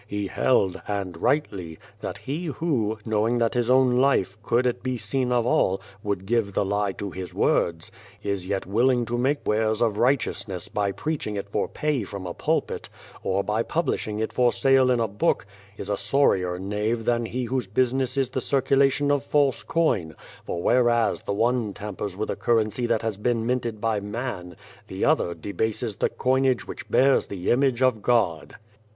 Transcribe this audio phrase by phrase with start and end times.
[0.07, 4.97] He held, and rightly, that he who, knowing that his own life, could it be
[4.97, 7.91] seen of all, would give the lie to his words,
[8.23, 12.33] is yet willing to make wares of righteousness by preaching it for pay from a
[12.33, 12.89] pulpit,
[13.21, 15.45] or by publishing it for sale in a book,
[15.77, 20.15] is a sorrier knave than he whose busi ness is the circulation of false coin,
[20.47, 24.55] for whereas the one tampers with a currency that has been minted by man,
[24.87, 28.55] the other debases the coinage which bears the image of God.